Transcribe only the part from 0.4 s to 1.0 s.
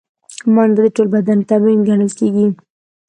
منډه د